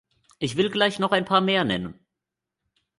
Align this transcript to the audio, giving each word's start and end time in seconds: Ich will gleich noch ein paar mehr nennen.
Ich 0.39 0.57
will 0.57 0.71
gleich 0.71 0.97
noch 0.97 1.11
ein 1.11 1.25
paar 1.25 1.41
mehr 1.41 1.63
nennen. 1.63 2.03